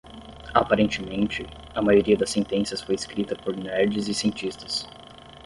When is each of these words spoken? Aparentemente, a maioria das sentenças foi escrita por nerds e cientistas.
Aparentemente, 0.55 1.45
a 1.75 1.79
maioria 1.79 2.17
das 2.17 2.31
sentenças 2.31 2.81
foi 2.81 2.95
escrita 2.95 3.35
por 3.35 3.55
nerds 3.55 4.07
e 4.07 4.15
cientistas. 4.15 4.87